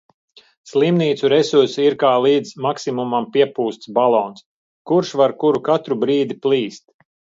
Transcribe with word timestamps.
Slimnīcu 0.69 1.29
resursi 1.33 1.83
ir 1.89 1.95
kā 2.03 2.13
līdz 2.27 2.53
maksimumam 2.67 3.27
piepūsts 3.35 3.91
balons, 3.99 4.45
kurš 4.93 5.13
var 5.23 5.37
kuru 5.45 5.63
katru 5.69 5.99
brīdi 6.07 6.39
plīst. 6.49 6.87